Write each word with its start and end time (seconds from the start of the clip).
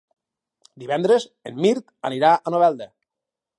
Divendres 0.83 1.27
en 1.51 1.61
Mirt 1.67 1.95
anirà 2.11 2.35
a 2.39 2.57
Novelda. 2.57 2.91